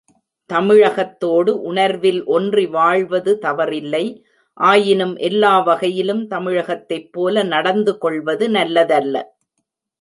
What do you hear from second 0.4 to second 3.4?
தமிழகத்தோடு உணர்வில்ஒன்றி வாழ்வது